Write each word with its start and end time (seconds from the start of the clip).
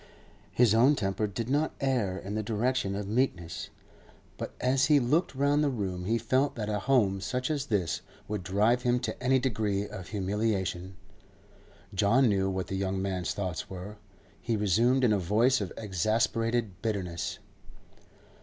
His 0.51 0.73
own 0.73 0.95
temper 0.95 1.27
did 1.27 1.47
not 1.47 1.75
err 1.79 2.17
in 2.17 2.33
the 2.33 2.41
direction 2.41 2.95
of 2.95 3.07
meekness, 3.07 3.69
but 4.35 4.51
as 4.59 4.85
he 4.87 4.99
looked 4.99 5.35
round 5.35 5.63
the 5.63 5.69
room 5.69 6.05
he 6.05 6.17
felt 6.17 6.55
that 6.55 6.69
a 6.69 6.79
home 6.79 7.21
such 7.21 7.51
as 7.51 7.67
this 7.67 8.01
would 8.27 8.41
drive 8.41 8.81
him 8.81 8.99
to 9.01 9.21
any 9.23 9.37
degree 9.37 9.87
of 9.87 10.07
humiliation. 10.07 10.95
John 11.93 12.27
knew 12.27 12.49
what 12.49 12.65
the 12.65 12.75
young 12.77 12.99
man's 12.99 13.35
thoughts 13.35 13.69
were; 13.69 13.97
he 14.41 14.55
resumed 14.57 15.03
in 15.03 15.13
a 15.13 15.19
voice 15.19 15.61
of 15.61 15.71
exasperated 15.77 16.81
bitterness. 16.81 17.37